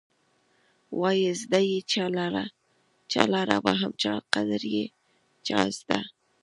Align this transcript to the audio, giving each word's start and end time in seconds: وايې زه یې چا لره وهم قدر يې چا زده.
وايې 0.99 1.31
زه 1.41 1.59
یې 1.69 1.79
چا 3.13 3.23
لره 3.35 3.55
وهم 3.65 3.91
قدر 4.33 4.61
يې 4.73 4.85
چا 5.45 5.59
زده. 5.77 5.99